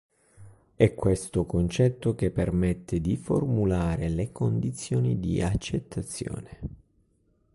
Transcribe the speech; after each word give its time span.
È 0.73 0.95
questo 0.95 1.45
concetto 1.45 2.15
che 2.15 2.31
permette 2.31 2.99
di 2.99 3.15
formulare 3.17 4.09
le 4.09 4.31
condizioni 4.31 5.19
di 5.19 5.39
accettazione. 5.43 6.57